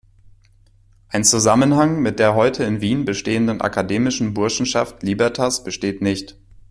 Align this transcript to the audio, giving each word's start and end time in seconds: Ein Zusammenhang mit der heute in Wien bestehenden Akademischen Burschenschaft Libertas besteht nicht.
Ein 1.09 1.23
Zusammenhang 1.23 2.01
mit 2.01 2.17
der 2.17 2.33
heute 2.33 2.63
in 2.63 2.81
Wien 2.81 3.05
bestehenden 3.05 3.61
Akademischen 3.61 4.33
Burschenschaft 4.33 5.03
Libertas 5.03 5.63
besteht 5.63 6.01
nicht. 6.01 6.35